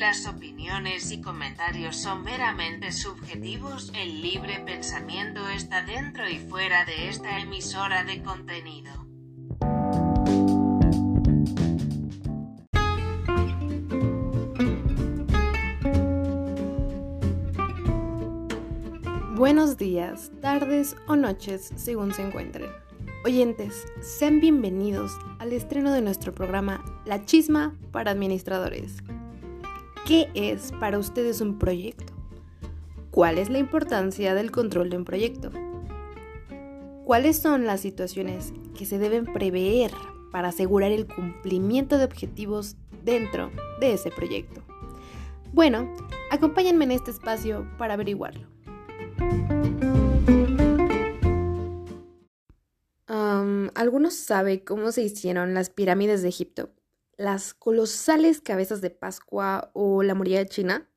las 0.00 0.26
opiniones 0.26 1.12
y 1.12 1.20
comentarios 1.20 1.94
son 1.94 2.24
meramente 2.24 2.90
subjetivos, 2.90 3.92
el 3.94 4.22
libre 4.22 4.58
pensamiento 4.64 5.46
está 5.50 5.82
dentro 5.82 6.26
y 6.26 6.38
fuera 6.38 6.86
de 6.86 7.10
esta 7.10 7.38
emisora 7.38 8.02
de 8.04 8.22
contenido. 8.22 8.90
Buenos 19.34 19.76
días, 19.76 20.30
tardes 20.40 20.96
o 21.08 21.16
noches, 21.16 21.72
según 21.76 22.14
se 22.14 22.22
encuentren. 22.22 22.70
Oyentes, 23.22 23.86
sean 24.00 24.40
bienvenidos 24.40 25.12
al 25.38 25.52
estreno 25.52 25.92
de 25.92 26.00
nuestro 26.00 26.34
programa 26.34 26.82
La 27.04 27.26
Chisma 27.26 27.76
para 27.92 28.12
Administradores. 28.12 29.02
¿Qué 30.06 30.28
es 30.34 30.72
para 30.80 30.98
ustedes 30.98 31.40
un 31.40 31.58
proyecto? 31.58 32.12
¿Cuál 33.10 33.38
es 33.38 33.48
la 33.48 33.58
importancia 33.58 34.34
del 34.34 34.50
control 34.50 34.90
de 34.90 34.96
un 34.96 35.04
proyecto? 35.04 35.50
¿Cuáles 37.04 37.38
son 37.38 37.66
las 37.66 37.80
situaciones 37.80 38.52
que 38.76 38.86
se 38.86 38.98
deben 38.98 39.26
prever 39.26 39.92
para 40.32 40.48
asegurar 40.48 40.92
el 40.92 41.06
cumplimiento 41.06 41.98
de 41.98 42.04
objetivos 42.04 42.76
dentro 43.04 43.50
de 43.80 43.94
ese 43.94 44.10
proyecto? 44.10 44.62
Bueno, 45.52 45.92
acompáñenme 46.30 46.84
en 46.84 46.92
este 46.92 47.10
espacio 47.10 47.66
para 47.78 47.94
averiguarlo. 47.94 48.48
¿Algunos 53.80 54.12
saben 54.14 54.58
cómo 54.58 54.92
se 54.92 55.02
hicieron 55.02 55.54
las 55.54 55.70
pirámides 55.70 56.20
de 56.20 56.28
Egipto? 56.28 56.68
¿Las 57.20 57.52
colosales 57.52 58.40
cabezas 58.40 58.80
de 58.80 58.88
Pascua 58.88 59.70
o 59.74 60.02
la 60.02 60.14
muralla 60.14 60.46
china? 60.46 60.90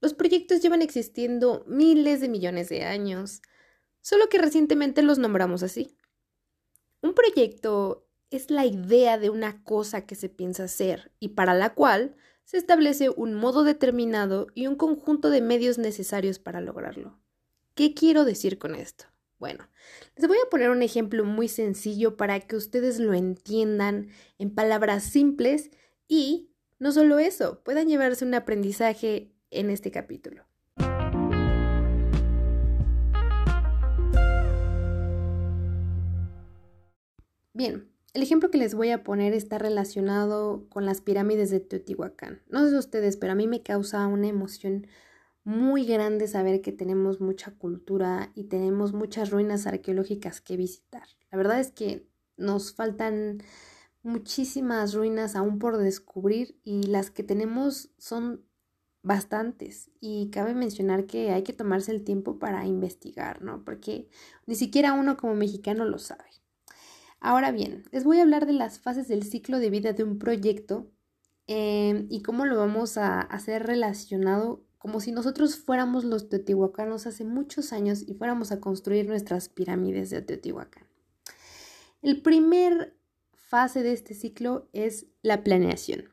Los 0.00 0.14
proyectos 0.14 0.62
llevan 0.62 0.80
existiendo 0.80 1.64
miles 1.66 2.20
de 2.20 2.28
millones 2.28 2.68
de 2.68 2.84
años, 2.84 3.42
solo 4.00 4.28
que 4.28 4.38
recientemente 4.38 5.02
los 5.02 5.18
nombramos 5.18 5.64
así. 5.64 5.96
Un 7.02 7.14
proyecto 7.14 8.06
es 8.30 8.48
la 8.52 8.64
idea 8.64 9.18
de 9.18 9.28
una 9.28 9.64
cosa 9.64 10.06
que 10.06 10.14
se 10.14 10.28
piensa 10.28 10.62
hacer 10.62 11.10
y 11.18 11.30
para 11.30 11.52
la 11.52 11.74
cual 11.74 12.14
se 12.44 12.58
establece 12.58 13.10
un 13.10 13.34
modo 13.34 13.64
determinado 13.64 14.46
y 14.54 14.68
un 14.68 14.76
conjunto 14.76 15.30
de 15.30 15.40
medios 15.40 15.78
necesarios 15.78 16.38
para 16.38 16.60
lograrlo. 16.60 17.18
¿Qué 17.74 17.92
quiero 17.92 18.24
decir 18.24 18.60
con 18.60 18.76
esto? 18.76 19.06
Bueno, 19.38 19.68
les 20.16 20.26
voy 20.26 20.38
a 20.38 20.48
poner 20.50 20.70
un 20.70 20.82
ejemplo 20.82 21.24
muy 21.24 21.48
sencillo 21.48 22.16
para 22.16 22.40
que 22.40 22.56
ustedes 22.56 22.98
lo 22.98 23.12
entiendan 23.12 24.08
en 24.38 24.54
palabras 24.54 25.04
simples 25.04 25.70
y, 26.08 26.54
no 26.78 26.90
solo 26.90 27.18
eso, 27.18 27.62
puedan 27.62 27.86
llevarse 27.86 28.24
un 28.24 28.32
aprendizaje 28.32 29.34
en 29.50 29.68
este 29.68 29.90
capítulo. 29.90 30.46
Bien, 37.52 37.90
el 38.14 38.22
ejemplo 38.22 38.50
que 38.50 38.58
les 38.58 38.74
voy 38.74 38.90
a 38.90 39.04
poner 39.04 39.34
está 39.34 39.58
relacionado 39.58 40.66
con 40.70 40.86
las 40.86 41.02
pirámides 41.02 41.50
de 41.50 41.60
Teotihuacán. 41.60 42.40
No 42.48 42.66
sé 42.66 42.76
ustedes, 42.78 43.18
pero 43.18 43.32
a 43.32 43.36
mí 43.36 43.46
me 43.46 43.62
causa 43.62 44.06
una 44.06 44.28
emoción 44.28 44.86
muy 45.46 45.86
grande 45.86 46.26
saber 46.26 46.60
que 46.60 46.72
tenemos 46.72 47.20
mucha 47.20 47.52
cultura 47.52 48.32
y 48.34 48.44
tenemos 48.44 48.92
muchas 48.92 49.30
ruinas 49.30 49.68
arqueológicas 49.68 50.40
que 50.40 50.56
visitar. 50.56 51.06
La 51.30 51.38
verdad 51.38 51.60
es 51.60 51.70
que 51.70 52.04
nos 52.36 52.74
faltan 52.74 53.44
muchísimas 54.02 54.92
ruinas 54.92 55.36
aún 55.36 55.60
por 55.60 55.78
descubrir 55.78 56.58
y 56.64 56.82
las 56.88 57.12
que 57.12 57.22
tenemos 57.22 57.90
son 57.96 58.44
bastantes 59.04 59.92
y 60.00 60.30
cabe 60.30 60.52
mencionar 60.52 61.06
que 61.06 61.30
hay 61.30 61.44
que 61.44 61.52
tomarse 61.52 61.92
el 61.92 62.02
tiempo 62.02 62.40
para 62.40 62.66
investigar, 62.66 63.40
¿no? 63.40 63.62
Porque 63.62 64.08
ni 64.46 64.56
siquiera 64.56 64.94
uno 64.94 65.16
como 65.16 65.36
mexicano 65.36 65.84
lo 65.84 66.00
sabe. 66.00 66.28
Ahora 67.20 67.52
bien, 67.52 67.84
les 67.92 68.02
voy 68.02 68.18
a 68.18 68.22
hablar 68.22 68.46
de 68.46 68.52
las 68.52 68.80
fases 68.80 69.06
del 69.06 69.22
ciclo 69.22 69.60
de 69.60 69.70
vida 69.70 69.92
de 69.92 70.02
un 70.02 70.18
proyecto 70.18 70.90
eh, 71.46 72.04
y 72.10 72.22
cómo 72.22 72.46
lo 72.46 72.56
vamos 72.56 72.98
a 72.98 73.20
hacer 73.20 73.64
relacionado 73.64 74.65
como 74.86 75.00
si 75.00 75.10
nosotros 75.10 75.56
fuéramos 75.56 76.04
los 76.04 76.28
teotihuacanos 76.28 77.08
hace 77.08 77.24
muchos 77.24 77.72
años 77.72 78.04
y 78.06 78.14
fuéramos 78.14 78.52
a 78.52 78.60
construir 78.60 79.08
nuestras 79.08 79.48
pirámides 79.48 80.10
de 80.10 80.22
Teotihuacán. 80.22 80.84
El 82.02 82.22
primer 82.22 82.96
fase 83.32 83.82
de 83.82 83.90
este 83.90 84.14
ciclo 84.14 84.68
es 84.72 85.06
la 85.22 85.42
planeación. 85.42 86.04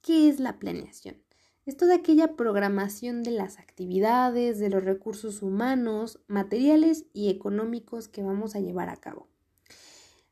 ¿Qué 0.00 0.30
es 0.30 0.40
la 0.40 0.58
planeación? 0.58 1.22
Es 1.66 1.76
toda 1.76 1.96
aquella 1.96 2.34
programación 2.34 3.22
de 3.22 3.32
las 3.32 3.58
actividades, 3.58 4.58
de 4.58 4.70
los 4.70 4.82
recursos 4.82 5.42
humanos, 5.42 6.18
materiales 6.26 7.04
y 7.12 7.28
económicos 7.28 8.08
que 8.08 8.22
vamos 8.22 8.56
a 8.56 8.60
llevar 8.60 8.88
a 8.88 8.96
cabo. 8.96 9.28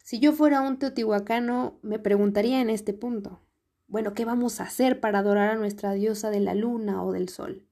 Si 0.03 0.21
yo 0.21 0.33
fuera 0.33 0.63
un 0.63 0.79
teotihuacano, 0.79 1.79
me 1.83 1.99
preguntaría 1.99 2.63
en 2.63 2.71
este 2.71 2.95
punto, 2.95 3.43
bueno, 3.89 4.15
¿qué 4.15 4.25
vamos 4.25 4.59
a 4.59 4.65
hacer 4.65 5.01
para 5.01 5.19
adorar 5.19 5.51
a 5.51 5.57
nuestra 5.57 5.93
diosa 5.93 6.31
de 6.31 6.41
la 6.41 6.55
luna 6.55 7.05
o 7.05 7.13
del 7.13 7.29
sol? 7.29 7.67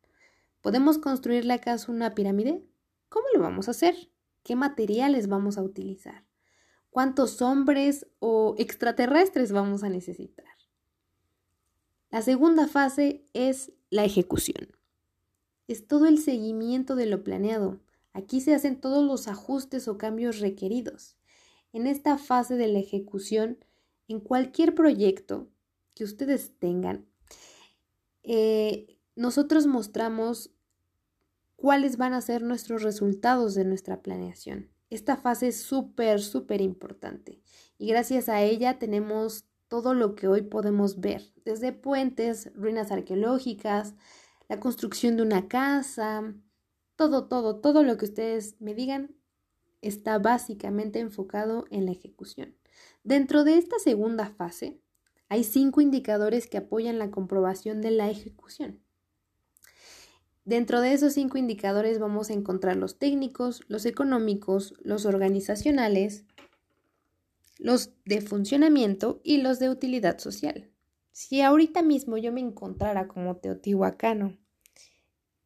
¿Podemos 0.69 0.99
construirle 0.99 1.55
acaso 1.55 1.91
una 1.91 2.15
pirámide? 2.15 2.63
¿Cómo 3.09 3.25
lo 3.33 3.41
vamos 3.41 3.69
a 3.69 3.71
hacer? 3.71 4.11
¿Qué 4.43 4.55
materiales 4.55 5.27
vamos 5.27 5.57
a 5.57 5.63
utilizar? 5.63 6.27
¿Cuántos 6.91 7.41
hombres 7.41 8.07
o 8.19 8.55
extraterrestres 8.59 9.51
vamos 9.51 9.83
a 9.83 9.89
necesitar? 9.89 10.45
La 12.11 12.21
segunda 12.21 12.69
fase 12.69 13.25
es 13.33 13.73
la 13.89 14.05
ejecución. 14.05 14.77
Es 15.69 15.87
todo 15.87 16.05
el 16.05 16.19
seguimiento 16.19 16.97
de 16.97 17.07
lo 17.07 17.25
planeado. 17.25 17.81
Aquí 18.13 18.43
se 18.43 18.55
hacen 18.55 18.79
todos 18.79 19.03
los 19.03 19.27
ajustes 19.27 19.89
o 19.89 19.97
cambios 19.97 20.39
requeridos. 20.39 21.17
En 21.73 21.87
esta 21.87 22.19
fase 22.19 22.57
de 22.57 22.69
la 22.69 22.81
ejecución, 22.81 23.57
en 24.07 24.21
cualquier 24.21 24.75
proyecto 24.75 25.49
que 25.95 26.05
ustedes 26.05 26.59
tengan, 26.59 27.07
eh, 28.23 28.99
nosotros 29.17 29.67
mostramos 29.67 30.53
cuáles 31.59 31.97
van 31.97 32.13
a 32.13 32.21
ser 32.21 32.43
nuestros 32.43 32.85
resultados 32.85 33.57
de 33.57 33.65
nuestra 33.65 34.01
planeación. 34.01 34.71
Esta 34.91 35.17
fase 35.17 35.49
es 35.49 35.61
súper, 35.61 36.21
súper 36.21 36.61
importante 36.61 37.43
y 37.79 37.89
gracias 37.89 38.29
a 38.29 38.43
ella 38.43 38.79
tenemos 38.79 39.45
todo 39.67 39.93
lo 39.93 40.15
que 40.15 40.29
hoy 40.29 40.43
podemos 40.43 41.01
ver, 41.01 41.35
desde 41.45 41.73
puentes, 41.73 42.51
ruinas 42.55 42.93
arqueológicas, 42.93 43.97
la 44.49 44.61
construcción 44.61 45.17
de 45.17 45.25
una 45.25 45.49
casa, 45.49 46.33
todo, 46.95 47.27
todo, 47.27 47.61
todo 47.61 47.83
lo 47.83 47.99
que 47.99 48.05
ustedes 48.05 48.55
me 48.61 48.73
digan 48.73 49.17
está 49.83 50.19
básicamente 50.21 51.01
enfocado 51.01 51.65
en 51.71 51.87
la 51.87 51.93
ejecución. 51.93 52.57
Dentro 53.03 53.43
de 53.43 53.59
esta 53.59 53.81
segunda 53.81 54.27
fase 54.27 54.81
hay 55.29 55.43
cinco 55.43 55.81
indicadores 55.81 56.47
que 56.47 56.59
apoyan 56.59 57.01
la 57.01 57.11
comprobación 57.11 57.81
de 57.81 57.91
la 57.91 58.09
ejecución. 58.09 58.81
Dentro 60.49 60.81
de 60.81 60.95
esos 60.95 61.13
cinco 61.13 61.37
indicadores 61.37 61.99
vamos 61.99 62.31
a 62.31 62.33
encontrar 62.33 62.75
los 62.75 62.99
técnicos, 62.99 63.61
los 63.69 63.85
económicos, 63.85 64.73
los 64.81 65.05
organizacionales, 65.05 66.25
los 67.59 67.91
de 68.07 68.23
funcionamiento 68.23 69.21
y 69.23 69.43
los 69.43 69.59
de 69.59 69.69
utilidad 69.69 70.17
social. 70.17 70.71
Si 71.13 71.43
ahorita 71.43 71.83
mismo 71.83 72.17
yo 72.17 72.33
me 72.33 72.41
encontrara 72.41 73.09
como 73.09 73.37
teotihuacano 73.37 74.39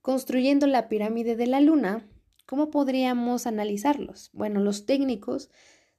construyendo 0.02 0.68
la 0.68 0.88
pirámide 0.88 1.34
de 1.34 1.48
la 1.48 1.60
luna, 1.60 2.08
¿cómo 2.46 2.70
podríamos 2.70 3.48
analizarlos? 3.48 4.30
Bueno, 4.32 4.60
los 4.60 4.86
técnicos 4.86 5.50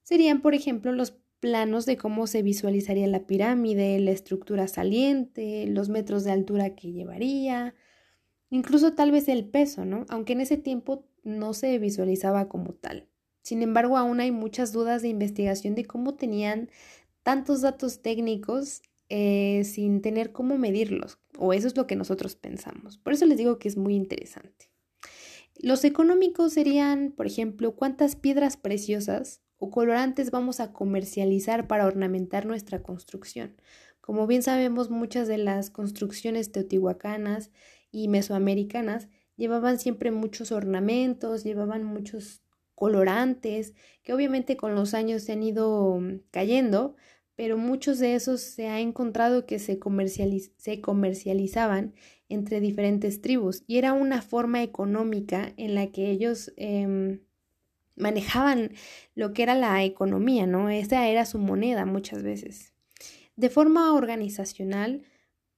serían, 0.02 0.42
por 0.42 0.56
ejemplo, 0.56 0.94
los 0.94 1.18
planos 1.42 1.86
de 1.86 1.98
cómo 1.98 2.26
se 2.26 2.42
visualizaría 2.42 3.08
la 3.08 3.28
pirámide, 3.28 4.00
la 4.00 4.12
estructura 4.12 4.70
saliente, 4.70 5.68
los 5.68 5.90
metros 5.90 6.24
de 6.24 6.32
altura 6.32 6.74
que 6.74 6.94
llevaría, 6.94 7.76
incluso 8.54 8.94
tal 8.94 9.12
vez 9.12 9.28
el 9.30 9.46
peso, 9.46 9.84
¿no? 9.84 10.06
Aunque 10.10 10.34
en 10.34 10.42
ese 10.42 10.58
tiempo 10.58 11.08
no 11.24 11.56
se 11.56 11.80
visualizaba 11.80 12.50
como 12.50 12.74
tal. 12.74 13.10
Sin 13.42 13.64
embargo, 13.64 13.98
aún 13.98 14.20
hay 14.20 14.30
muchas 14.30 14.72
dudas 14.72 15.02
de 15.02 15.08
investigación 15.08 15.74
de 15.74 15.86
cómo 15.86 16.14
tenían 16.14 16.70
tantos 17.24 17.62
datos 17.62 18.04
técnicos 18.04 18.84
eh, 19.10 19.64
sin 19.66 20.02
tener 20.02 20.32
cómo 20.32 20.60
medirlos, 20.60 21.18
o 21.36 21.52
eso 21.52 21.66
es 21.66 21.76
lo 21.76 21.88
que 21.88 21.96
nosotros 21.96 22.36
pensamos. 22.36 23.00
Por 23.00 23.14
eso 23.14 23.26
les 23.26 23.40
digo 23.40 23.58
que 23.58 23.70
es 23.70 23.76
muy 23.76 23.96
interesante. 23.96 24.70
Los 25.56 25.84
económicos 25.84 26.54
serían, 26.54 27.12
por 27.12 27.26
ejemplo, 27.26 27.76
cuántas 27.76 28.16
piedras 28.16 28.56
preciosas 28.56 29.42
o 29.58 29.72
colorantes 29.72 30.30
vamos 30.30 30.60
a 30.60 30.74
comercializar 30.74 31.68
para 31.68 31.88
ornamentar 31.88 32.46
nuestra 32.46 32.84
construcción. 32.84 33.56
Como 34.00 34.28
bien 34.28 34.44
sabemos, 34.44 34.92
muchas 34.92 35.28
de 35.28 35.38
las 35.38 35.70
construcciones 35.70 36.52
teotihuacanas 36.52 37.50
y 37.94 38.10
mesoamericanas 38.10 39.08
llevaban 39.38 39.80
siempre 39.80 40.12
muchos 40.12 40.52
ornamentos, 40.52 41.46
llevaban 41.46 41.86
muchos 41.86 42.42
colorantes, 42.76 43.76
que 44.02 44.14
obviamente 44.14 44.58
con 44.58 44.76
los 44.76 44.94
años 44.94 45.24
se 45.24 45.32
han 45.32 45.44
ido 45.44 46.00
mm, 46.00 46.24
cayendo, 46.32 46.96
pero 47.36 47.56
muchos 47.58 48.00
de 48.00 48.16
esos 48.16 48.42
se 48.42 48.68
ha 48.68 48.80
encontrado 48.82 49.46
que 49.46 49.60
se, 49.60 49.80
se 50.58 50.82
comercializaban 50.82 51.94
entre 52.30 52.60
diferentes 52.60 53.22
tribus 53.22 53.64
y 53.68 53.78
era 53.78 53.94
una 53.94 54.22
forma 54.22 54.64
económica 54.64 55.54
en 55.58 55.76
la 55.76 55.92
que 55.92 56.10
ellos 56.10 56.52
em, 56.58 57.22
manejaban 57.96 58.72
lo 59.16 59.34
que 59.34 59.44
era 59.44 59.56
la 59.56 59.84
economía, 59.84 60.48
¿no? 60.48 60.70
Esa 60.70 61.08
era 61.08 61.26
su 61.26 61.38
moneda 61.38 61.86
muchas 61.86 62.24
veces. 62.24 62.74
De 63.36 63.50
forma 63.50 63.94
organizacional, 63.94 65.04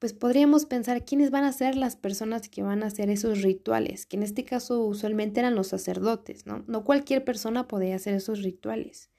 pues 0.06 0.14
podríamos 0.14 0.68
pensar 0.68 1.04
quiénes 1.04 1.32
van 1.32 1.46
a 1.46 1.52
ser 1.52 1.76
las 1.76 1.96
personas 1.96 2.48
que 2.48 2.62
van 2.62 2.84
a 2.84 2.86
hacer 2.86 3.10
esos 3.10 3.42
rituales, 3.42 4.06
que 4.06 4.18
en 4.18 4.22
este 4.22 4.46
caso 4.46 4.86
usualmente 4.86 5.40
eran 5.40 5.56
los 5.56 5.70
sacerdotes, 5.70 6.46
¿no? 6.46 6.64
No 6.68 6.84
cualquier 6.84 7.24
persona 7.24 7.68
podía 7.68 7.96
hacer 7.96 8.14
esos 8.14 8.44
rituales. 8.44 9.10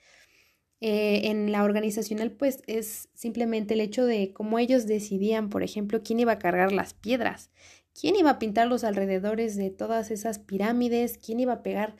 Eh, 0.81 1.23
en 1.25 1.51
la 1.51 1.65
organizacional, 1.65 2.31
pues 2.31 2.63
es 2.69 3.09
simplemente 3.15 3.75
el 3.75 3.81
hecho 3.81 4.05
de 4.05 4.33
cómo 4.33 4.61
ellos 4.61 4.87
decidían, 4.87 5.51
por 5.51 5.65
ejemplo, 5.65 6.05
quién 6.05 6.21
iba 6.21 6.31
a 6.31 6.39
cargar 6.39 6.71
las 6.71 6.95
piedras, 6.95 7.51
quién 7.93 8.15
iba 8.15 8.31
a 8.31 8.39
pintar 8.39 8.69
los 8.69 8.85
alrededores 8.85 9.57
de 9.57 9.71
todas 9.71 10.13
esas 10.13 10.39
pirámides, 10.39 11.19
quién 11.19 11.41
iba 11.41 11.55
a 11.55 11.63
pegar 11.65 11.97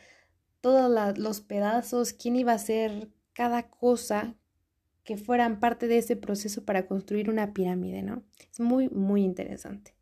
todos 0.61 1.19
los 1.19 1.41
pedazos, 1.41 2.13
quién 2.13 2.37
iba 2.37 2.53
a 2.53 2.55
hacer 2.55 3.09
cada 3.33 3.69
cosa 3.69 4.37
que 5.07 5.17
fueran 5.17 5.61
parte 5.61 5.87
de 5.87 5.99
ese 5.99 6.17
proceso 6.17 6.65
para 6.65 6.87
construir 6.87 7.31
una 7.31 7.55
pirámide, 7.55 8.03
¿no? 8.03 8.25
Es 8.53 8.61
muy, 8.61 8.89
muy 8.91 9.23
interesante. 9.23 9.95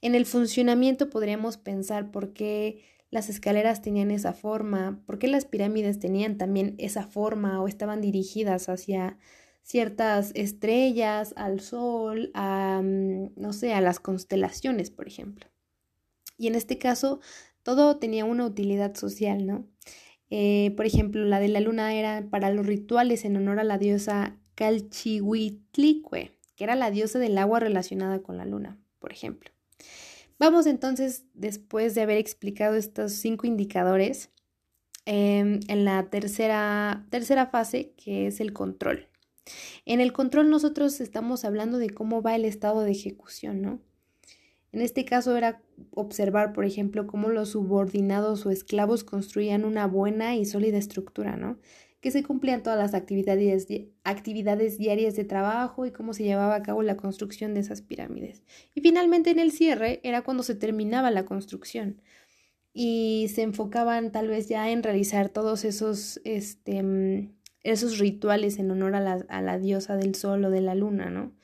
En 0.00 0.14
el 0.14 0.24
funcionamiento 0.24 1.10
podríamos 1.10 1.58
pensar 1.58 2.10
por 2.10 2.32
qué 2.32 2.82
las 3.10 3.28
escaleras 3.28 3.82
tenían 3.82 4.10
esa 4.10 4.32
forma, 4.32 5.02
por 5.04 5.18
qué 5.18 5.28
las 5.28 5.44
pirámides 5.44 5.98
tenían 6.00 6.38
también 6.38 6.74
esa 6.78 7.06
forma 7.06 7.60
o 7.60 7.68
estaban 7.68 8.00
dirigidas 8.00 8.68
hacia 8.70 9.18
ciertas 9.62 10.32
estrellas, 10.34 11.34
al 11.36 11.60
sol, 11.60 12.30
a, 12.32 12.80
mm, 12.82 13.32
no 13.36 13.52
sé, 13.52 13.74
a 13.74 13.82
las 13.82 14.00
constelaciones, 14.00 14.90
por 14.90 15.06
ejemplo. 15.06 15.46
Y 16.38 16.46
en 16.46 16.54
este 16.54 16.78
caso, 16.78 17.20
todo 17.62 17.98
tenía 17.98 18.24
una 18.24 18.46
utilidad 18.46 18.94
social, 18.94 19.46
¿no? 19.46 19.66
Eh, 20.30 20.72
por 20.76 20.86
ejemplo, 20.86 21.24
la 21.24 21.40
de 21.40 21.48
la 21.48 21.60
luna 21.60 21.92
era 21.94 22.24
para 22.30 22.50
los 22.50 22.66
rituales 22.66 23.24
en 23.24 23.36
honor 23.36 23.58
a 23.58 23.64
la 23.64 23.78
diosa 23.78 24.38
Calchihuitlicue, 24.54 26.38
que 26.56 26.64
era 26.64 26.76
la 26.76 26.90
diosa 26.90 27.18
del 27.18 27.36
agua 27.36 27.60
relacionada 27.60 28.22
con 28.22 28.36
la 28.36 28.44
luna, 28.44 28.78
por 29.00 29.12
ejemplo. 29.12 29.50
Vamos 30.38 30.66
entonces, 30.66 31.24
después 31.34 31.94
de 31.94 32.02
haber 32.02 32.16
explicado 32.16 32.76
estos 32.76 33.12
cinco 33.12 33.46
indicadores, 33.46 34.30
em, 35.04 35.60
en 35.68 35.84
la 35.84 36.08
tercera, 36.08 37.06
tercera 37.10 37.46
fase, 37.46 37.92
que 37.96 38.26
es 38.26 38.40
el 38.40 38.52
control. 38.52 39.08
En 39.84 40.00
el 40.00 40.12
control 40.12 40.48
nosotros 40.48 41.00
estamos 41.00 41.44
hablando 41.44 41.78
de 41.78 41.90
cómo 41.90 42.22
va 42.22 42.36
el 42.36 42.44
estado 42.44 42.82
de 42.82 42.92
ejecución, 42.92 43.60
¿no? 43.62 43.80
En 44.72 44.82
este 44.82 45.04
caso 45.04 45.36
era 45.36 45.60
observar, 45.90 46.52
por 46.52 46.64
ejemplo, 46.64 47.06
cómo 47.06 47.28
los 47.28 47.50
subordinados 47.50 48.46
o 48.46 48.50
esclavos 48.50 49.02
construían 49.02 49.64
una 49.64 49.86
buena 49.86 50.36
y 50.36 50.44
sólida 50.44 50.78
estructura, 50.78 51.36
¿no? 51.36 51.58
Que 52.00 52.12
se 52.12 52.22
cumplían 52.22 52.62
todas 52.62 52.78
las 52.78 52.94
actividades, 52.94 53.66
actividades 54.04 54.78
diarias 54.78 55.16
de 55.16 55.24
trabajo 55.24 55.86
y 55.86 55.90
cómo 55.90 56.14
se 56.14 56.22
llevaba 56.22 56.54
a 56.54 56.62
cabo 56.62 56.82
la 56.82 56.96
construcción 56.96 57.52
de 57.52 57.60
esas 57.60 57.82
pirámides. 57.82 58.42
Y 58.74 58.80
finalmente 58.80 59.30
en 59.30 59.40
el 59.40 59.50
cierre 59.50 60.00
era 60.04 60.22
cuando 60.22 60.42
se 60.44 60.54
terminaba 60.54 61.10
la 61.10 61.24
construcción 61.24 62.00
y 62.72 63.28
se 63.34 63.42
enfocaban 63.42 64.12
tal 64.12 64.28
vez 64.28 64.48
ya 64.48 64.70
en 64.70 64.82
realizar 64.84 65.28
todos 65.30 65.64
esos, 65.64 66.20
este, 66.24 66.82
mm, 66.82 67.34
esos 67.64 67.98
rituales 67.98 68.58
en 68.58 68.70
honor 68.70 68.94
a 68.94 69.00
la, 69.00 69.26
a 69.28 69.42
la 69.42 69.58
diosa 69.58 69.96
del 69.96 70.14
sol 70.14 70.44
o 70.44 70.50
de 70.50 70.60
la 70.60 70.76
luna, 70.76 71.10
¿no? 71.10 71.34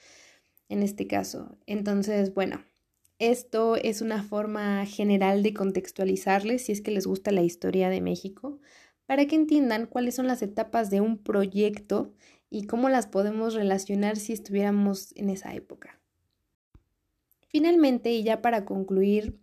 En 0.68 0.82
este 0.82 1.06
caso. 1.06 1.58
Entonces, 1.66 2.32
bueno, 2.34 2.64
esto 3.18 3.76
es 3.76 4.02
una 4.02 4.22
forma 4.22 4.84
general 4.86 5.42
de 5.42 5.54
contextualizarles 5.54 6.66
si 6.66 6.72
es 6.72 6.80
que 6.82 6.90
les 6.90 7.06
gusta 7.06 7.32
la 7.32 7.42
historia 7.42 7.88
de 7.88 8.00
México, 8.00 8.60
para 9.06 9.26
que 9.26 9.36
entiendan 9.36 9.86
cuáles 9.86 10.16
son 10.16 10.26
las 10.26 10.42
etapas 10.42 10.90
de 10.90 11.00
un 11.00 11.18
proyecto 11.18 12.12
y 12.50 12.66
cómo 12.66 12.88
las 12.88 13.06
podemos 13.06 13.54
relacionar 13.54 14.16
si 14.16 14.32
estuviéramos 14.32 15.12
en 15.16 15.30
esa 15.30 15.54
época. 15.54 16.00
Finalmente, 17.48 18.12
y 18.12 18.22
ya 18.22 18.42
para 18.42 18.64
concluir, 18.64 19.38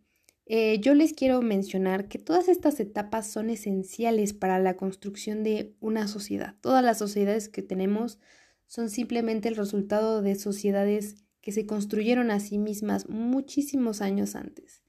eh, 0.45 0.79
yo 0.79 0.93
les 0.93 1.13
quiero 1.13 1.41
mencionar 1.41 2.07
que 2.07 2.19
todas 2.19 2.49
estas 2.49 2.79
etapas 2.79 3.27
son 3.27 3.49
esenciales 3.49 4.33
para 4.33 4.59
la 4.59 4.75
construcción 4.75 5.43
de 5.43 5.73
una 5.79 6.07
sociedad. 6.07 6.55
Todas 6.61 6.83
las 6.83 6.97
sociedades 6.97 7.47
que 7.47 7.61
tenemos 7.61 8.19
son 8.67 8.89
simplemente 8.89 9.47
el 9.47 9.55
resultado 9.55 10.21
de 10.21 10.35
sociedades 10.35 11.22
que 11.43 11.51
se 11.51 11.67
construyeron 11.67 12.31
a 12.31 12.39
sí 12.39 12.57
mismas 12.57 13.09
muchísimos 13.09 14.01
años 14.01 14.35
antes. 14.35 14.81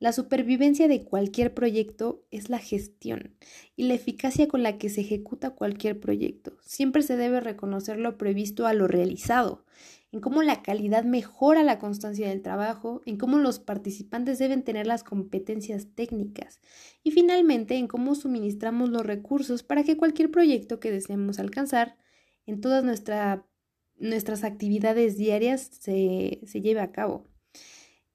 La 0.00 0.12
supervivencia 0.12 0.88
de 0.88 1.04
cualquier 1.04 1.54
proyecto 1.54 2.26
es 2.32 2.50
la 2.50 2.58
gestión 2.58 3.36
y 3.76 3.84
la 3.84 3.94
eficacia 3.94 4.48
con 4.48 4.64
la 4.64 4.76
que 4.76 4.90
se 4.90 5.00
ejecuta 5.02 5.50
cualquier 5.50 6.00
proyecto. 6.00 6.58
Siempre 6.62 7.02
se 7.02 7.16
debe 7.16 7.40
reconocer 7.40 7.98
lo 7.98 8.18
previsto 8.18 8.66
a 8.66 8.74
lo 8.74 8.88
realizado, 8.88 9.64
en 10.10 10.20
cómo 10.20 10.42
la 10.42 10.62
calidad 10.62 11.04
mejora 11.04 11.62
la 11.62 11.78
constancia 11.78 12.28
del 12.28 12.42
trabajo, 12.42 13.02
en 13.06 13.16
cómo 13.16 13.38
los 13.38 13.60
participantes 13.60 14.38
deben 14.38 14.64
tener 14.64 14.86
las 14.88 15.04
competencias 15.04 15.86
técnicas 15.94 16.60
y 17.04 17.12
finalmente 17.12 17.76
en 17.76 17.86
cómo 17.86 18.16
suministramos 18.16 18.90
los 18.90 19.06
recursos 19.06 19.62
para 19.62 19.84
que 19.84 19.96
cualquier 19.96 20.30
proyecto 20.30 20.80
que 20.80 20.90
deseemos 20.90 21.38
alcanzar 21.38 21.96
en 22.46 22.60
toda 22.60 22.82
nuestra 22.82 23.46
nuestras 23.98 24.44
actividades 24.44 25.16
diarias 25.16 25.70
se, 25.80 26.40
se 26.46 26.60
lleve 26.60 26.80
a 26.80 26.92
cabo. 26.92 27.26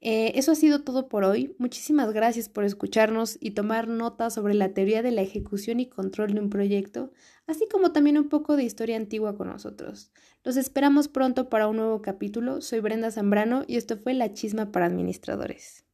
Eh, 0.02 0.32
eso 0.36 0.54
ha 0.54 0.56
sido 0.56 0.84
todo 0.84 1.10
por 1.10 1.26
hoy. 1.26 1.56
Muchísimas 1.58 2.14
gracias 2.14 2.48
por 2.48 2.64
escucharnos 2.64 3.38
y 3.42 3.52
tomar 3.52 3.88
nota 3.88 4.30
sobre 4.30 4.54
la 4.54 4.74
teoría 4.74 5.02
de 5.02 5.12
la 5.12 5.22
ejecución 5.22 5.80
y 5.80 5.90
control 5.90 6.34
de 6.34 6.40
un 6.40 6.50
proyecto, 6.50 7.12
así 7.48 7.68
como 7.70 7.92
también 7.92 8.18
un 8.18 8.30
poco 8.30 8.56
de 8.56 8.64
historia 8.64 8.96
antigua 8.96 9.36
con 9.36 9.50
nosotros. 9.50 10.12
Los 10.44 10.56
esperamos 10.56 11.10
pronto 11.10 11.50
para 11.50 11.68
un 11.68 11.78
nuevo 11.78 12.02
capítulo. 12.02 12.62
Soy 12.62 12.80
Brenda 12.80 13.12
Zambrano 13.12 13.64
y 13.68 13.76
esto 13.76 13.98
fue 13.98 14.14
La 14.14 14.34
Chisma 14.34 14.72
para 14.72 14.86
Administradores. 14.86 15.89